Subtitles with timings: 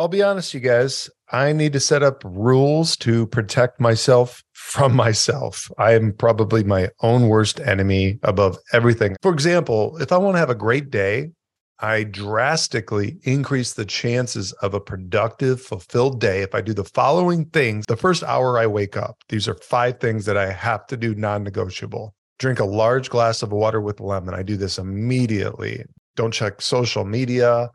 [0.00, 4.96] I'll be honest, you guys, I need to set up rules to protect myself from
[4.96, 5.70] myself.
[5.76, 9.14] I am probably my own worst enemy above everything.
[9.20, 11.32] For example, if I want to have a great day,
[11.80, 17.44] I drastically increase the chances of a productive, fulfilled day if I do the following
[17.50, 19.16] things the first hour I wake up.
[19.28, 22.14] These are five things that I have to do non negotiable.
[22.38, 24.32] Drink a large glass of water with lemon.
[24.32, 25.84] I do this immediately.
[26.16, 27.68] Don't check social media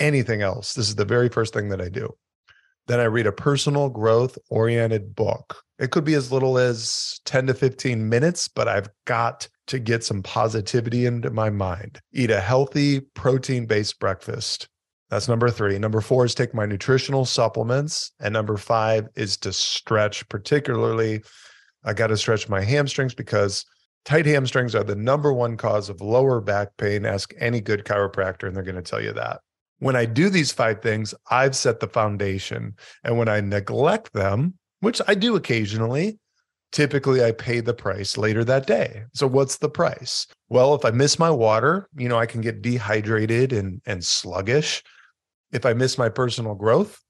[0.00, 0.74] anything else.
[0.74, 2.12] This is the very first thing that I do.
[2.86, 5.62] Then I read a personal growth oriented book.
[5.78, 10.02] It could be as little as 10 to 15 minutes, but I've got to get
[10.02, 12.00] some positivity into my mind.
[12.12, 14.68] Eat a healthy, protein based breakfast.
[15.08, 15.78] That's number three.
[15.78, 18.12] Number four is take my nutritional supplements.
[18.20, 21.22] And number five is to stretch, particularly,
[21.84, 23.64] I got to stretch my hamstrings because
[24.04, 27.06] tight hamstrings are the number one cause of lower back pain.
[27.06, 29.40] Ask any good chiropractor, and they're going to tell you that
[29.80, 32.76] when I do these five things, I've set the foundation.
[33.02, 36.18] And when I neglect them, which I do occasionally,
[36.70, 39.04] typically I pay the price later that day.
[39.14, 40.26] So what's the price?
[40.48, 44.82] Well, if I miss my water, you know, I can get dehydrated and and sluggish.
[45.52, 47.00] If I miss my personal growth,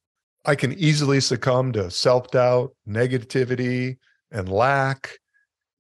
[0.47, 3.99] I can easily succumb to self-doubt, negativity,
[4.31, 5.19] and lack.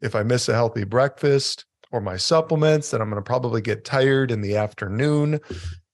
[0.02, 3.84] If I miss a healthy breakfast or my supplements, then I'm going to probably get
[3.84, 5.40] tired in the afternoon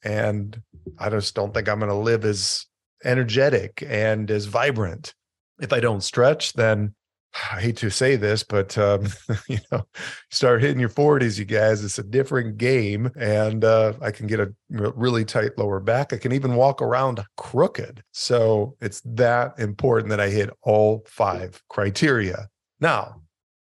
[0.06, 0.62] and
[0.98, 2.64] I just don't think I'm going to live as
[3.04, 5.14] energetic and as vibrant.
[5.60, 6.94] If I don't stretch, then
[7.52, 9.08] I hate to say this, but um,
[9.48, 9.82] you know,
[10.30, 11.84] start hitting your 40s, you guys.
[11.84, 16.12] It's a different game, and uh, I can get a really tight lower back.
[16.12, 18.02] I can even walk around crooked.
[18.12, 22.48] So it's that important that I hit all five criteria.
[22.78, 23.22] Now,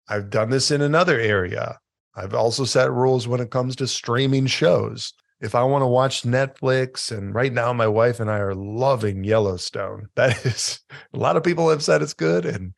[0.09, 1.79] I've done this in another area.
[2.15, 6.23] I've also set rules when it comes to streaming shows if I want to watch
[6.23, 10.07] Netflix, and right now my wife and I are loving Yellowstone.
[10.15, 10.79] That is,
[11.13, 12.73] a lot of people have said it's good, and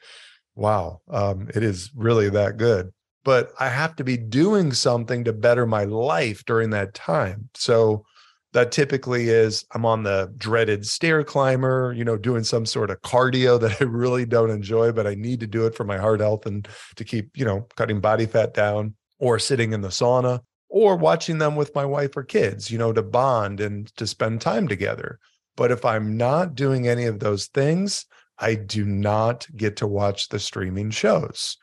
[0.55, 2.91] wow, um, it is really that good.
[3.23, 7.49] But I have to be doing something to better my life during that time.
[7.53, 8.05] So
[8.53, 13.01] that typically is I'm on the dreaded stair climber, you know, doing some sort of
[13.01, 16.19] cardio that I really don't enjoy, but I need to do it for my heart
[16.19, 20.41] health and to keep, you know, cutting body fat down or sitting in the sauna
[20.75, 24.41] or watching them with my wife or kids, you know, to bond and to spend
[24.41, 25.17] time together.
[25.55, 28.05] But if I'm not doing any of those things,
[28.39, 31.55] I do not get to watch the streaming shows.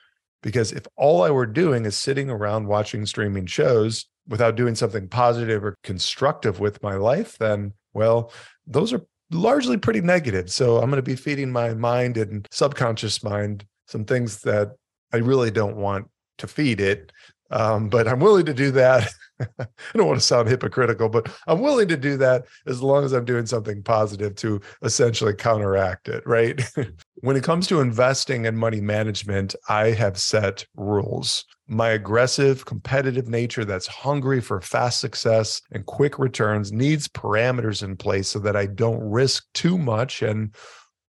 [0.42, 5.08] Because if all I were doing is sitting around watching streaming shows without doing something
[5.08, 8.32] positive or constructive with my life, then, well,
[8.66, 10.50] those are largely pretty negative.
[10.50, 14.70] So I'm going to be feeding my mind and subconscious mind some things that
[15.12, 16.08] I really don't want
[16.38, 17.12] to feed it
[17.52, 19.12] um, but I'm willing to do that.
[19.40, 23.12] I don't want to sound hypocritical, but I'm willing to do that as long as
[23.12, 26.62] I'm doing something positive to essentially counteract it, right?
[27.20, 31.44] when it comes to investing and money management, I have set rules.
[31.68, 37.96] My aggressive, competitive nature that's hungry for fast success and quick returns needs parameters in
[37.96, 40.54] place so that I don't risk too much and,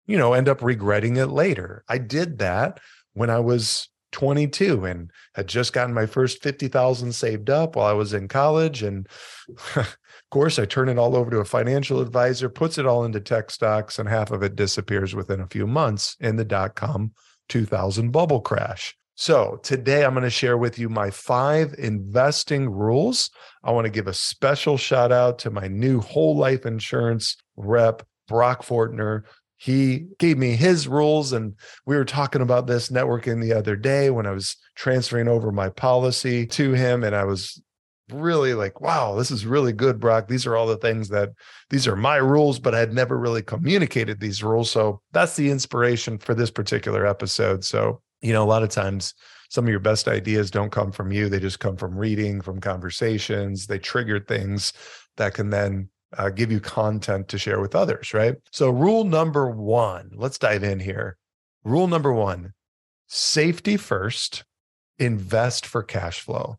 [0.06, 1.84] you know, end up regretting it later.
[1.88, 2.80] I did that
[3.12, 7.92] when I was 22 and had just gotten my first 50,000 saved up while I
[7.92, 9.08] was in college and
[9.76, 9.96] of
[10.30, 13.50] course I turn it all over to a financial advisor puts it all into tech
[13.50, 17.12] stocks and half of it disappears within a few months in the dot com
[17.48, 18.96] 2000 bubble crash.
[19.16, 23.28] So, today I'm going to share with you my 5 investing rules.
[23.62, 28.02] I want to give a special shout out to my new whole life insurance rep
[28.28, 29.24] Brock Fortner
[29.60, 31.54] he gave me his rules and
[31.84, 35.68] we were talking about this networking the other day when i was transferring over my
[35.68, 37.60] policy to him and i was
[38.10, 40.26] really like wow this is really good brock.
[40.26, 41.30] These are all the things that
[41.68, 44.70] these are my rules but i had never really communicated these rules.
[44.70, 47.64] So that's the inspiration for this particular episode.
[47.64, 49.14] So you know a lot of times
[49.48, 51.28] some of your best ideas don't come from you.
[51.28, 53.66] They just come from reading from conversations.
[53.66, 54.72] They trigger things
[55.16, 58.36] that can then uh, give you content to share with others, right?
[58.50, 61.16] So, rule number one, let's dive in here.
[61.64, 62.52] Rule number one
[63.06, 64.44] safety first,
[64.98, 66.58] invest for cash flow.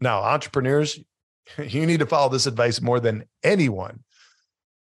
[0.00, 0.98] Now, entrepreneurs,
[1.58, 4.04] you need to follow this advice more than anyone.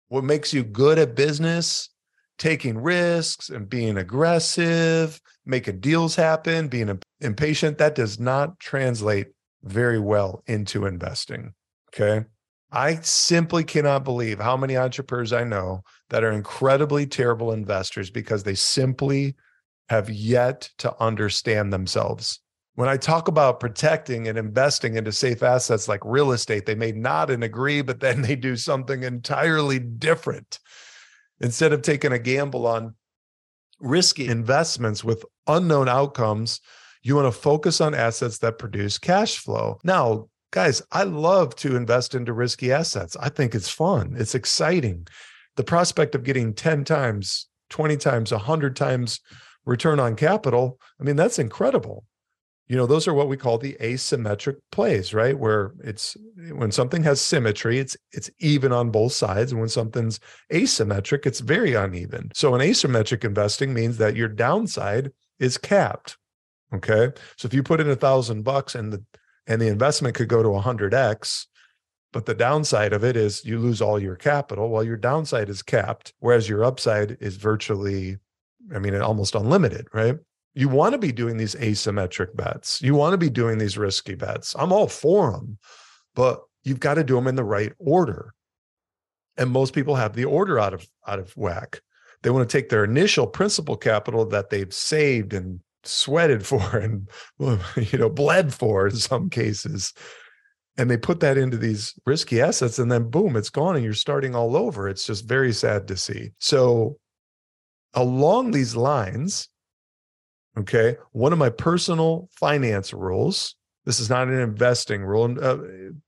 [0.07, 1.89] What makes you good at business
[2.37, 9.27] taking risks and being aggressive, making deals happen, being impatient, that does not translate
[9.63, 11.53] very well into investing.
[11.89, 12.25] Okay.
[12.73, 18.41] I simply cannot believe how many entrepreneurs I know that are incredibly terrible investors because
[18.41, 19.35] they simply
[19.89, 22.39] have yet to understand themselves.
[22.73, 26.91] When I talk about protecting and investing into safe assets like real estate, they may
[26.91, 30.57] nod and agree, but then they do something entirely different.
[31.39, 32.95] Instead of taking a gamble on
[33.79, 36.59] risky investments with unknown outcomes,
[37.03, 39.77] you want to focus on assets that produce cash flow.
[39.83, 43.17] Now, guys, I love to invest into risky assets.
[43.19, 45.07] I think it's fun, it's exciting.
[45.55, 49.19] The prospect of getting 10 times, 20 times, 100 times
[49.65, 52.05] return on capital, I mean, that's incredible.
[52.67, 55.37] You know, those are what we call the asymmetric plays, right?
[55.37, 56.15] Where it's
[56.51, 59.51] when something has symmetry, it's it's even on both sides.
[59.51, 60.19] And when something's
[60.51, 62.31] asymmetric, it's very uneven.
[62.33, 66.17] So an asymmetric investing means that your downside is capped.
[66.73, 67.11] Okay.
[67.37, 69.03] So if you put in a thousand bucks and the
[69.47, 71.47] and the investment could go to 100x,
[72.11, 74.69] but the downside of it is you lose all your capital.
[74.69, 78.17] Well, your downside is capped, whereas your upside is virtually,
[78.73, 80.15] I mean, almost unlimited, right?
[80.53, 82.81] You want to be doing these asymmetric bets.
[82.81, 84.55] You want to be doing these risky bets.
[84.57, 85.57] I'm all for them,
[86.13, 88.33] but you've got to do them in the right order.
[89.35, 91.81] And most people have the order out of out of whack.
[92.21, 97.07] They want to take their initial principal capital that they've saved and sweated for and
[97.75, 99.93] you know bled for in some cases
[100.77, 103.93] and they put that into these risky assets and then boom it's gone and you're
[103.93, 104.89] starting all over.
[104.89, 106.31] It's just very sad to see.
[106.39, 106.97] So
[107.93, 109.49] along these lines
[110.57, 115.57] okay one of my personal finance rules this is not an investing rule and uh,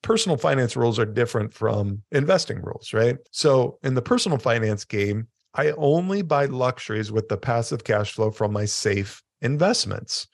[0.01, 3.17] personal finance rules are different from investing rules right?
[3.31, 8.31] So in the personal finance game i only buy luxuries with the passive cash flow
[8.31, 10.27] from my safe investments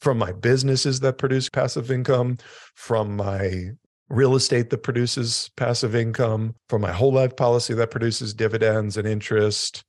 [0.00, 2.38] from my businesses that produce passive income,
[2.74, 3.70] from my
[4.08, 9.06] real estate that produces passive income, from my whole life policy that produces dividends and
[9.06, 9.84] interest,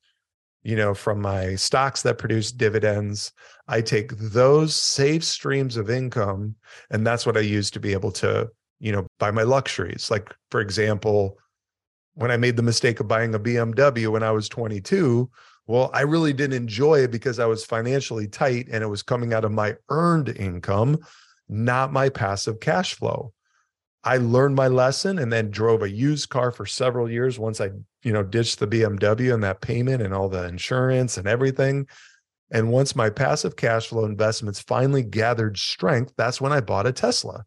[0.63, 3.31] you know, from my stocks that produce dividends.
[3.67, 6.55] I take those safe streams of income
[6.89, 8.49] and that's what I use to be able to,
[8.79, 10.09] you know, buy my luxuries.
[10.09, 11.37] Like, for example,
[12.15, 15.29] when I made the mistake of buying a BMW when I was 22,
[15.67, 19.33] well, I really didn't enjoy it because I was financially tight and it was coming
[19.33, 20.97] out of my earned income,
[21.49, 23.33] not my passive cash flow.
[24.05, 27.71] I learned my lesson and then drove a used car for several years once I,
[28.01, 31.87] you know, ditched the BMW and that payment and all the insurance and everything.
[32.49, 36.93] And once my passive cash flow investments finally gathered strength, that's when I bought a
[36.93, 37.43] Tesla.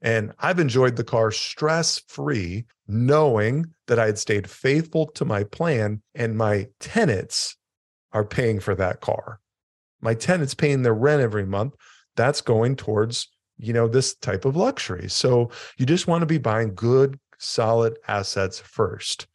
[0.00, 5.42] And I've enjoyed the car stress free, knowing that I had stayed faithful to my
[5.42, 7.56] plan and my tenants
[8.14, 9.40] are paying for that car.
[10.00, 11.74] My tenant's paying their rent every month.
[12.16, 13.28] That's going towards,
[13.58, 15.08] you know, this type of luxury.
[15.08, 19.26] So you just want to be buying good, solid assets first.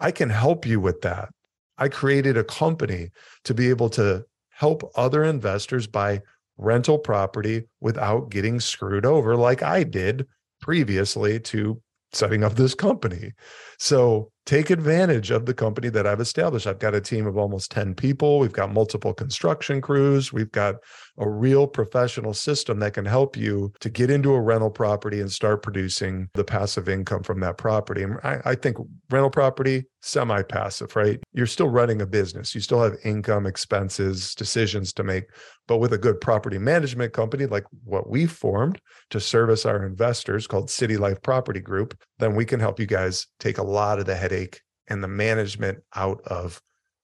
[0.00, 1.30] I can help you with that.
[1.78, 3.10] I created a company
[3.44, 6.22] to be able to help other investors buy
[6.58, 10.26] rental property without getting screwed over like I did
[10.60, 11.80] previously to
[12.12, 13.32] setting up this company.
[13.78, 16.68] So take advantage of the company that I've established.
[16.68, 18.38] I've got a team of almost 10 people.
[18.38, 20.32] We've got multiple construction crews.
[20.32, 20.76] We've got
[21.18, 25.30] a real professional system that can help you to get into a rental property and
[25.30, 28.04] start producing the passive income from that property.
[28.04, 28.76] And I, I think
[29.10, 31.18] rental property, semi passive, right?
[31.32, 35.24] You're still running a business, you still have income, expenses, decisions to make.
[35.66, 40.46] But with a good property management company like what we formed to service our investors
[40.46, 44.06] called City Life Property Group, then we can help you guys take a lot of
[44.06, 46.62] the headache and the management out of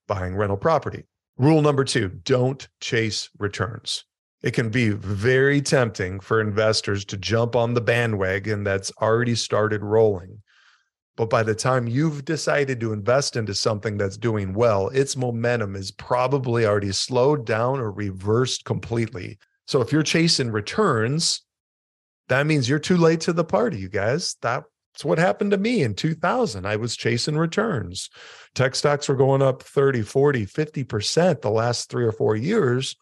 [0.08, 1.04] buying rental property.
[1.38, 4.04] Rule number two don't chase returns.
[4.42, 9.82] It can be very tempting for investors to jump on the bandwagon that's already started
[9.82, 10.42] rolling.
[11.16, 15.76] But by the time you've decided to invest into something that's doing well, its momentum
[15.76, 19.38] is probably already slowed down or reversed completely.
[19.66, 21.42] So if you're chasing returns,
[22.28, 24.36] that means you're too late to the party, you guys.
[24.42, 24.64] That
[24.94, 26.66] it's what happened to me in 2000.
[26.66, 28.10] I was chasing returns.
[28.54, 32.96] Tech stocks were going up 30, 40, 50% the last three or four years.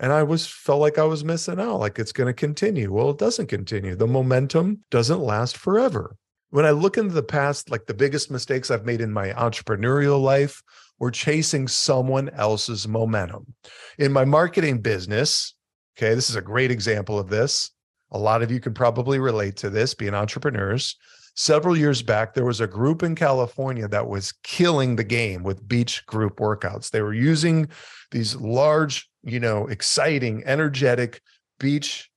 [0.00, 2.92] And I was felt like I was missing out, like it's going to continue.
[2.92, 3.94] Well, it doesn't continue.
[3.94, 6.16] The momentum doesn't last forever.
[6.50, 10.20] When I look into the past, like the biggest mistakes I've made in my entrepreneurial
[10.20, 10.62] life
[10.98, 13.54] were chasing someone else's momentum.
[13.98, 15.54] In my marketing business,
[15.96, 17.70] okay, this is a great example of this.
[18.10, 20.96] A lot of you can probably relate to this being entrepreneurs
[21.38, 25.68] several years back, there was a group in California that was killing the game with
[25.68, 26.90] beach group workouts.
[26.90, 27.68] They were using
[28.10, 31.22] these large, you know, exciting, energetic
[31.60, 32.10] beach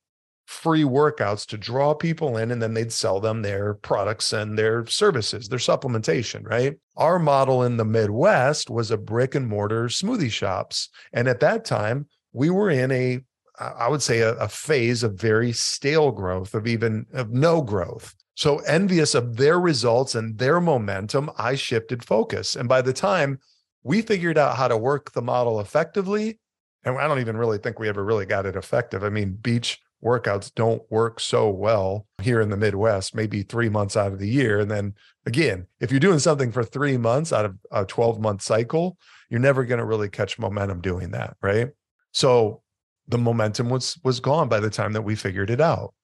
[0.46, 4.84] free workouts to draw people in and then they'd sell them their products and their
[4.86, 6.74] services, their supplementation, right?
[6.96, 10.88] Our model in the Midwest was a brick and mortar smoothie shops.
[11.12, 13.20] And at that time, we were in a
[13.58, 18.16] I would say a, a phase of very stale growth, of even of no growth.
[18.34, 22.56] So envious of their results and their momentum, I shifted focus.
[22.56, 23.38] And by the time
[23.82, 26.38] we figured out how to work the model effectively,
[26.84, 29.04] and I don't even really think we ever really got it effective.
[29.04, 33.96] I mean, beach workouts don't work so well here in the Midwest, maybe three months
[33.96, 34.60] out of the year.
[34.60, 34.94] And then
[35.26, 38.98] again, if you're doing something for three months out of a 12 month cycle,
[39.30, 41.36] you're never going to really catch momentum doing that.
[41.40, 41.68] Right.
[42.12, 42.62] So
[43.08, 45.94] the momentum was was gone by the time that we figured it out.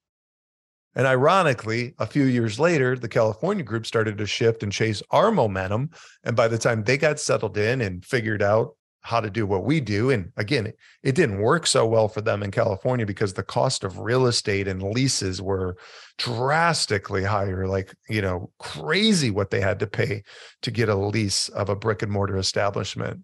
[0.98, 5.30] And ironically, a few years later, the California group started to shift and chase our
[5.30, 5.90] momentum.
[6.24, 9.64] And by the time they got settled in and figured out how to do what
[9.64, 10.72] we do, and again,
[11.04, 14.66] it didn't work so well for them in California because the cost of real estate
[14.66, 15.76] and leases were
[16.18, 20.24] drastically higher, like, you know, crazy what they had to pay
[20.62, 23.20] to get a lease of a brick and mortar establishment.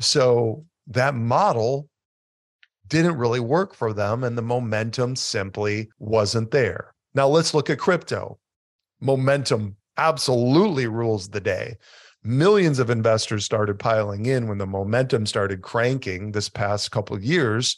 [0.00, 1.90] So that model
[2.88, 6.94] didn't really work for them and the momentum simply wasn't there.
[7.14, 8.38] Now let's look at crypto.
[9.00, 11.76] Momentum absolutely rules the day.
[12.22, 17.24] Millions of investors started piling in when the momentum started cranking this past couple of
[17.24, 17.76] years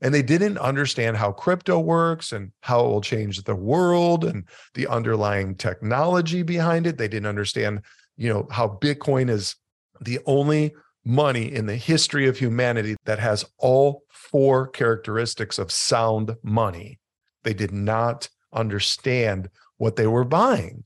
[0.00, 4.44] and they didn't understand how crypto works and how it will change the world and
[4.74, 6.96] the underlying technology behind it.
[6.96, 7.82] They didn't understand,
[8.16, 9.56] you know, how Bitcoin is
[10.00, 10.72] the only
[11.04, 16.98] money in the history of humanity that has all four characteristics of sound money.
[17.42, 20.84] They did not understand what they were buying.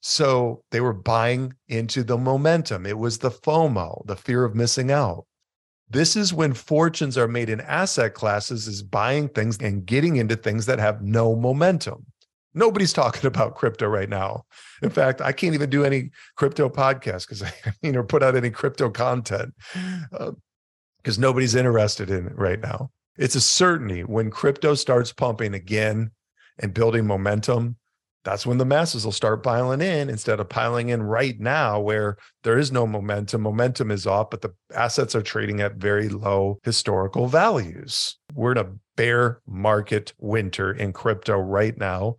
[0.00, 2.86] So they were buying into the momentum.
[2.86, 5.26] It was the FOMO, the fear of missing out.
[5.88, 10.36] This is when fortunes are made in asset classes, is buying things and getting into
[10.36, 12.06] things that have no momentum.
[12.54, 14.44] Nobody's talking about crypto right now.
[14.82, 18.36] In fact, I can't even do any crypto podcast because I you know put out
[18.36, 19.54] any crypto content
[20.12, 20.32] uh,
[21.06, 22.90] because nobody's interested in it right now.
[23.16, 26.10] It's a certainty when crypto starts pumping again
[26.58, 27.76] and building momentum.
[28.24, 32.16] That's when the masses will start piling in instead of piling in right now, where
[32.42, 33.42] there is no momentum.
[33.42, 38.18] Momentum is off, but the assets are trading at very low historical values.
[38.34, 42.16] We're in a bear market winter in crypto right now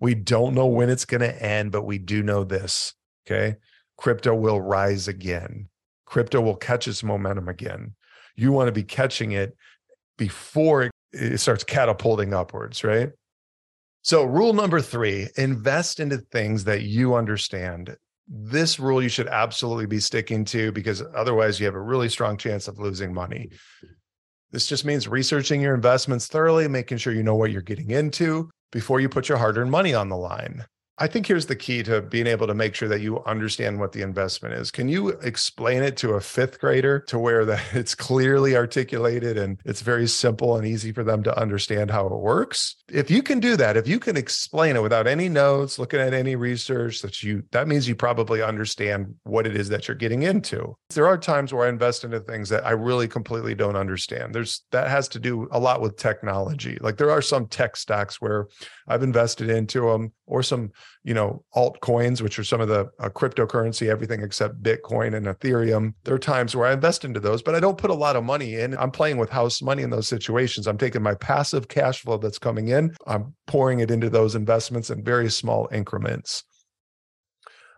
[0.00, 2.94] we don't know when it's going to end, but we do know this.
[3.26, 3.56] Okay.
[3.96, 5.68] Crypto will rise again.
[6.06, 7.94] Crypto will catch its momentum again.
[8.38, 9.56] You want to be catching it
[10.16, 13.10] before it, it starts catapulting upwards, right?
[14.02, 17.96] So, rule number three invest into things that you understand.
[18.28, 22.36] This rule you should absolutely be sticking to because otherwise, you have a really strong
[22.36, 23.50] chance of losing money.
[24.50, 28.48] This just means researching your investments thoroughly, making sure you know what you're getting into,
[28.70, 30.64] before you put your hard earned money on the line.
[31.00, 33.92] I think here's the key to being able to make sure that you understand what
[33.92, 34.72] the investment is.
[34.72, 39.60] Can you explain it to a fifth grader to where that it's clearly articulated and
[39.64, 42.76] it's very simple and easy for them to understand how it works?
[42.90, 46.14] If you can do that, if you can explain it without any notes, looking at
[46.14, 50.24] any research that you that means you probably understand what it is that you're getting
[50.24, 50.74] into.
[50.90, 54.34] There are times where I invest into things that I really completely don't understand.
[54.34, 56.78] There's that has to do a lot with technology.
[56.80, 58.48] Like there are some tech stocks where
[58.88, 60.72] I've invested into them or some
[61.04, 65.92] you know altcoins which are some of the uh, cryptocurrency everything except bitcoin and ethereum
[66.04, 68.24] there are times where i invest into those but i don't put a lot of
[68.24, 72.00] money in i'm playing with house money in those situations i'm taking my passive cash
[72.00, 76.44] flow that's coming in i'm pouring it into those investments in very small increments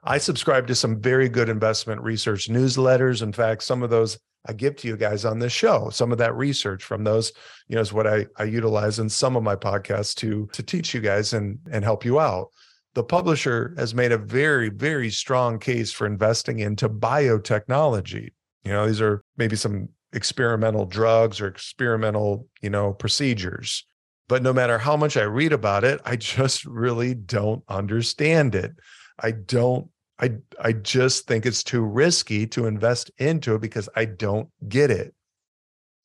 [0.02, 3.20] I subscribe to some very good investment research newsletters.
[3.20, 5.90] In fact, some of those I give to you guys on this show.
[5.90, 7.32] Some of that research from those,
[7.68, 10.94] you know, is what I, I utilize in some of my podcasts to to teach
[10.94, 12.48] you guys and and help you out.
[12.94, 18.30] The publisher has made a very, very strong case for investing into biotechnology.
[18.64, 23.84] You know, these are maybe some experimental drugs or experimental, you know, procedures.
[24.28, 28.72] But no matter how much I read about it, I just really don't understand it.
[29.18, 29.88] I don't
[30.20, 34.90] I I just think it's too risky to invest into it because I don't get
[34.90, 35.14] it.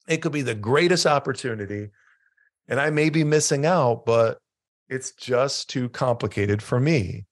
[0.08, 1.90] It could be the greatest opportunity
[2.68, 4.40] and I may be missing out, but
[4.90, 7.26] it's just too complicated for me.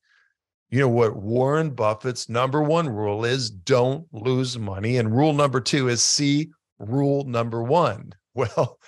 [0.70, 4.98] You know what Warren Buffett's number one rule is don't lose money.
[4.98, 8.14] And rule number two is see rule number one.
[8.36, 8.80] Well,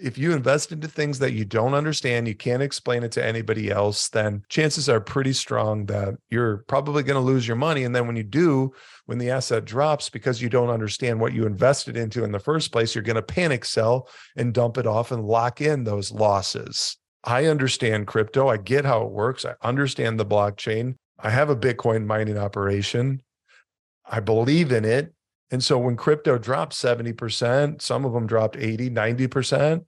[0.00, 3.72] if you invest into things that you don't understand, you can't explain it to anybody
[3.72, 7.82] else, then chances are pretty strong that you're probably going to lose your money.
[7.82, 8.72] And then when you do,
[9.06, 12.70] when the asset drops because you don't understand what you invested into in the first
[12.70, 16.96] place, you're going to panic sell and dump it off and lock in those losses.
[17.24, 18.48] I understand crypto.
[18.48, 19.44] I get how it works.
[19.44, 20.96] I understand the blockchain.
[21.18, 23.22] I have a Bitcoin mining operation.
[24.04, 25.14] I believe in it.
[25.50, 29.84] And so when crypto dropped 70%, some of them dropped 80, 90%,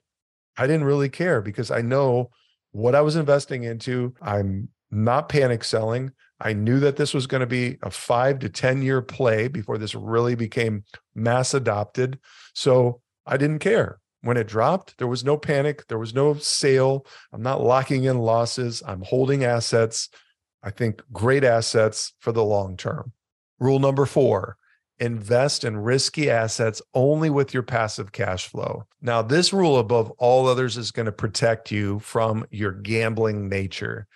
[0.57, 2.31] I didn't really care because I know
[2.71, 4.13] what I was investing into.
[4.21, 6.11] I'm not panic selling.
[6.39, 9.77] I knew that this was going to be a five to 10 year play before
[9.77, 10.83] this really became
[11.15, 12.19] mass adopted.
[12.53, 13.99] So I didn't care.
[14.27, 15.87] When it dropped, there was no panic.
[15.87, 17.05] There was no sale.
[17.31, 18.83] I'm not locking in losses.
[18.85, 20.09] I'm holding assets.
[20.61, 23.13] I think great assets for the long term.
[23.57, 24.57] Rule number four
[24.99, 28.83] invest in risky assets only with your passive cash flow.
[29.01, 34.07] Now, this rule above all others is going to protect you from your gambling nature.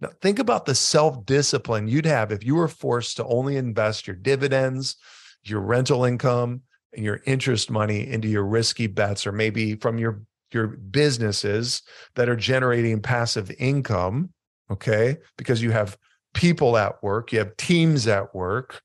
[0.00, 4.06] Now, think about the self discipline you'd have if you were forced to only invest
[4.06, 4.96] your dividends,
[5.42, 6.62] your rental income,
[6.94, 11.82] your interest money into your risky bets, or maybe from your, your businesses
[12.14, 14.30] that are generating passive income.
[14.70, 15.16] Okay.
[15.36, 15.96] Because you have
[16.34, 18.80] people at work, you have teams at work.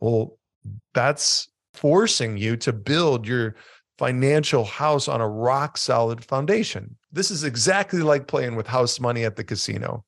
[0.00, 0.38] Well,
[0.94, 3.54] that's forcing you to build your
[3.98, 6.96] financial house on a rock solid foundation.
[7.12, 10.04] This is exactly like playing with house money at the casino.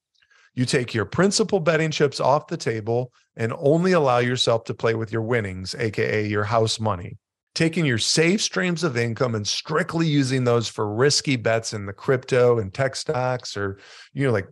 [0.55, 4.95] You take your principal betting chips off the table and only allow yourself to play
[4.95, 7.19] with your winnings, AKA your house money.
[7.55, 11.93] Taking your safe streams of income and strictly using those for risky bets in the
[11.93, 13.79] crypto and tech stocks or,
[14.13, 14.49] you know, like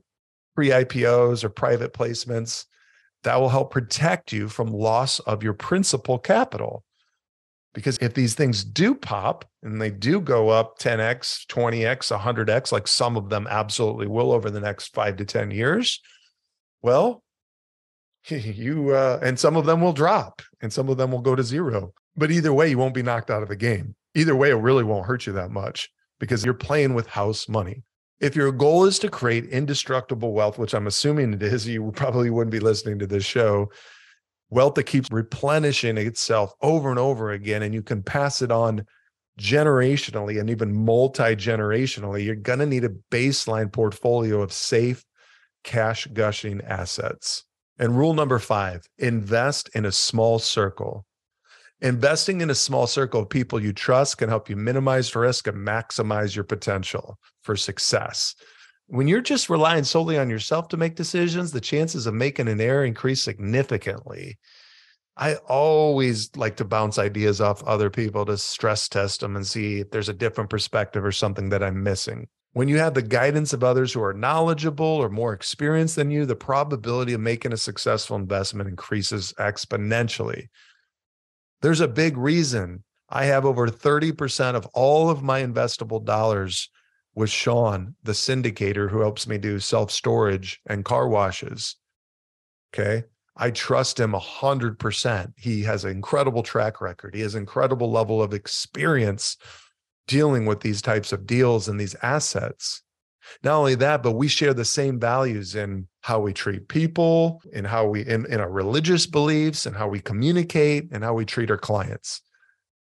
[0.54, 2.64] pre IPOs or private placements
[3.22, 6.84] that will help protect you from loss of your principal capital.
[7.74, 12.86] Because if these things do pop and they do go up 10x, 20x, 100x, like
[12.86, 16.00] some of them absolutely will over the next five to 10 years,
[16.82, 17.22] well,
[18.28, 21.42] you uh, and some of them will drop and some of them will go to
[21.42, 21.94] zero.
[22.14, 23.94] But either way, you won't be knocked out of the game.
[24.14, 25.88] Either way, it really won't hurt you that much
[26.20, 27.82] because you're playing with house money
[28.22, 32.30] if your goal is to create indestructible wealth, which I'm assuming it is, you probably
[32.30, 33.68] wouldn't be listening to this show.
[34.52, 38.84] Wealth that keeps replenishing itself over and over again, and you can pass it on
[39.40, 45.06] generationally and even multi generationally, you're going to need a baseline portfolio of safe,
[45.64, 47.44] cash gushing assets.
[47.78, 51.06] And rule number five invest in a small circle.
[51.80, 55.66] Investing in a small circle of people you trust can help you minimize risk and
[55.66, 58.34] maximize your potential for success.
[58.86, 62.60] When you're just relying solely on yourself to make decisions, the chances of making an
[62.60, 64.38] error increase significantly.
[65.16, 69.80] I always like to bounce ideas off other people to stress test them and see
[69.80, 72.28] if there's a different perspective or something that I'm missing.
[72.54, 76.26] When you have the guidance of others who are knowledgeable or more experienced than you,
[76.26, 80.48] the probability of making a successful investment increases exponentially.
[81.62, 86.68] There's a big reason I have over 30% of all of my investable dollars
[87.14, 91.76] with Sean, the syndicator who helps me do self storage and car washes.
[92.74, 93.04] Okay.
[93.36, 95.32] I trust him 100%.
[95.38, 97.14] He has an incredible track record.
[97.14, 99.38] He has incredible level of experience
[100.06, 102.82] dealing with these types of deals and these assets.
[103.42, 107.64] Not only that, but we share the same values in how we treat people, in
[107.64, 111.50] how we in, in our religious beliefs, and how we communicate, and how we treat
[111.50, 112.20] our clients.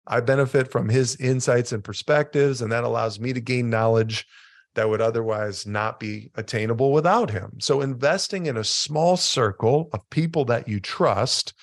[0.06, 4.26] I benefit from his insights and perspectives, and that allows me to gain knowledge
[4.74, 7.58] that would otherwise not be attainable without him.
[7.60, 11.54] So, investing in a small circle of people that you trust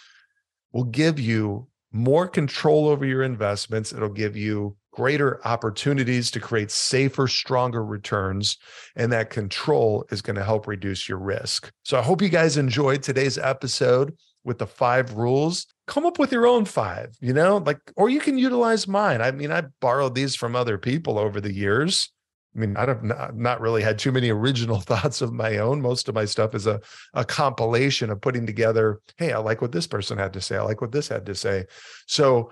[0.71, 3.91] will give you more control over your investments.
[3.91, 8.57] It'll give you greater opportunities to create safer, stronger returns.
[8.95, 11.71] And that control is going to help reduce your risk.
[11.83, 15.67] So I hope you guys enjoyed today's episode with the five rules.
[15.89, 19.23] Come up with your own five, you know, like, or you can utilize mine.
[19.23, 22.11] I mean, I borrowed these from other people over the years.
[22.55, 25.81] I mean, I have not, not really had too many original thoughts of my own.
[25.81, 26.79] Most of my stuff is a,
[27.15, 30.57] a compilation of putting together, hey, I like what this person had to say.
[30.57, 31.65] I like what this had to say.
[32.05, 32.51] So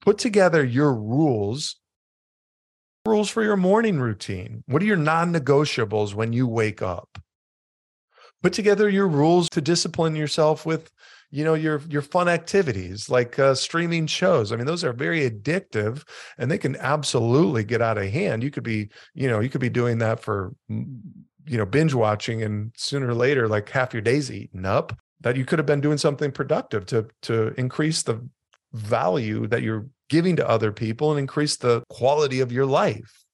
[0.00, 1.76] put together your rules
[3.06, 7.18] rules for your morning routine what are your non-negotiables when you wake up
[8.42, 10.90] put together your rules to discipline yourself with
[11.30, 15.28] you know your your fun activities like uh, streaming shows i mean those are very
[15.28, 16.06] addictive
[16.38, 19.60] and they can absolutely get out of hand you could be you know you could
[19.60, 24.02] be doing that for you know binge watching and sooner or later like half your
[24.02, 28.20] day's eaten up that you could have been doing something productive to to increase the
[28.72, 33.24] value that you're giving to other people and increase the quality of your life.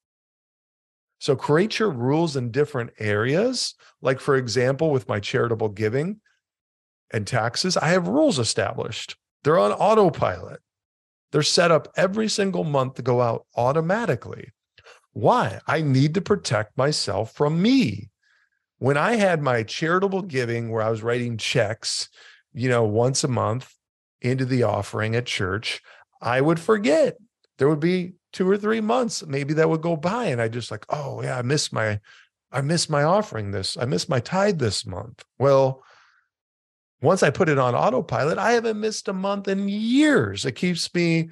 [1.19, 3.75] So create your rules in different areas.
[4.03, 6.21] Like, for example, with my charitable giving
[7.13, 9.17] and taxes, I have rules established.
[9.45, 10.61] They're on autopilot.
[11.33, 14.53] They're set up every single month to go out automatically.
[15.13, 15.61] Why?
[15.67, 18.11] I need to protect myself from me.
[18.79, 22.09] When I had my charitable giving where I was writing checks,
[22.53, 23.75] you know, once a month
[24.21, 25.81] into the offering at church,
[26.21, 27.17] I would forget.
[27.59, 30.27] There would be two or three months, maybe that would go by.
[30.27, 32.01] And I just like, oh yeah, I missed my,
[32.53, 35.25] I missed my offering this, I missed my tithe this month.
[35.39, 35.83] Well,
[37.03, 40.47] once I put it on autopilot, I haven't missed a month in years.
[40.47, 41.31] It keeps me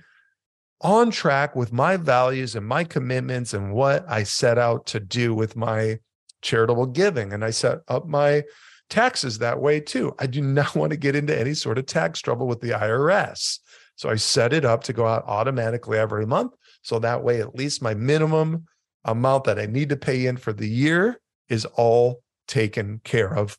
[0.81, 5.35] on track with my values and my commitments and what I set out to do
[5.35, 5.99] with my
[6.43, 7.33] charitable giving.
[7.33, 8.45] And I set up my
[8.91, 10.15] taxes that way too.
[10.19, 13.59] I do not want to get into any sort of tax trouble with the IRS.
[13.97, 16.53] So I set it up to go out automatically every month.
[16.83, 18.67] So that way, at least my minimum
[19.05, 23.57] amount that I need to pay in for the year is all taken care of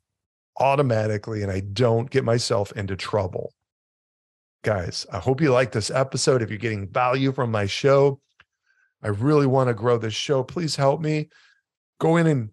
[0.59, 3.53] automatically and I don't get myself into trouble
[4.65, 6.41] guys, I hope you like this episode.
[6.41, 8.19] If you're getting value from my show,
[9.03, 10.43] I really want to grow this show.
[10.43, 11.29] Please help me.
[11.99, 12.49] Go in and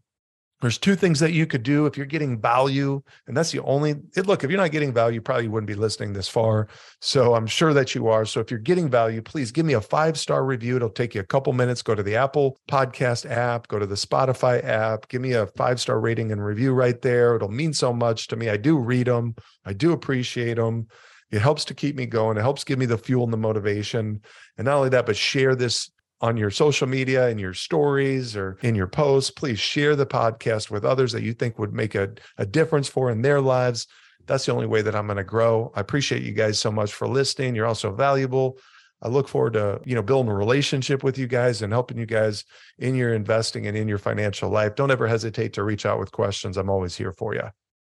[0.62, 3.02] there's two things that you could do if you're getting value.
[3.26, 5.74] And that's the only it, look, if you're not getting value, you probably wouldn't be
[5.74, 6.68] listening this far.
[7.00, 8.24] So I'm sure that you are.
[8.24, 10.76] So if you're getting value, please give me a five star review.
[10.76, 11.82] It'll take you a couple minutes.
[11.82, 15.80] Go to the Apple podcast app, go to the Spotify app, give me a five
[15.80, 17.34] star rating and review right there.
[17.34, 18.48] It'll mean so much to me.
[18.48, 19.34] I do read them,
[19.66, 20.86] I do appreciate them.
[21.32, 22.36] It helps to keep me going.
[22.36, 24.20] It helps give me the fuel and the motivation.
[24.58, 25.90] And not only that, but share this
[26.22, 29.30] on your social media in your stories or in your posts.
[29.30, 33.10] Please share the podcast with others that you think would make a, a difference for
[33.10, 33.88] in their lives.
[34.26, 35.72] That's the only way that I'm going to grow.
[35.74, 37.56] I appreciate you guys so much for listening.
[37.56, 38.58] You're also valuable.
[39.02, 42.06] I look forward to, you know, building a relationship with you guys and helping you
[42.06, 42.44] guys
[42.78, 44.76] in your investing and in your financial life.
[44.76, 46.56] Don't ever hesitate to reach out with questions.
[46.56, 47.48] I'm always here for you.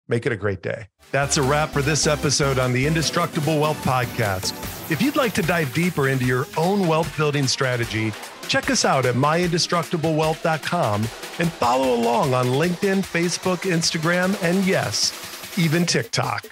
[0.07, 0.87] Make it a great day.
[1.11, 4.80] That's a wrap for this episode on the Indestructible Wealth Podcast.
[4.91, 8.11] If you'd like to dive deeper into your own wealth building strategy,
[8.49, 11.01] check us out at myindestructiblewealth.com
[11.39, 16.45] and follow along on LinkedIn, Facebook, Instagram, and yes, even TikTok.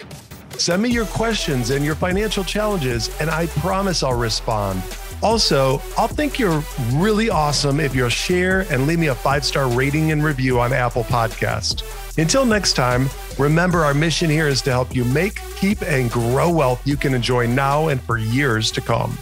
[0.52, 4.82] Send me your questions and your financial challenges, and I promise I'll respond.
[5.22, 9.68] Also, I'll think you're really awesome if you'll share and leave me a five star
[9.68, 11.84] rating and review on Apple Podcast.
[12.18, 16.52] Until next time, remember our mission here is to help you make, keep, and grow
[16.52, 19.18] wealth you can enjoy now and for years to come.